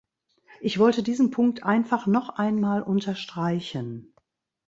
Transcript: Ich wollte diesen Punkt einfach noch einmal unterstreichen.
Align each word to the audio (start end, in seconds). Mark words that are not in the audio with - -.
Ich 0.61 0.79
wollte 0.79 1.03
diesen 1.03 1.29
Punkt 1.29 1.61
einfach 1.63 2.07
noch 2.07 2.29
einmal 2.29 2.81
unterstreichen. 2.81 4.15